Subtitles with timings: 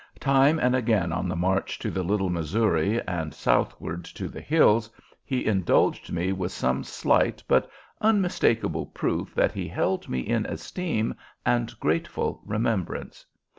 [0.19, 4.89] Time and again on the march to the Little Missouri and southward to the Hills
[5.23, 7.69] he indulged me with some slight but
[8.01, 11.13] unmistakable proof that he held me in esteem
[11.45, 13.27] and grateful remembrance.